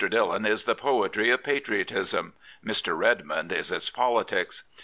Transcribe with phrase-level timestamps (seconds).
[0.09, 2.33] Dillon is the poetry of patriotism;
[2.65, 2.97] Mr.
[2.97, 4.63] Redmond is its politics.